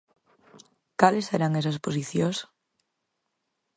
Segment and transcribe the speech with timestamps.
[0.99, 2.37] ¿Cales eran esas posicións?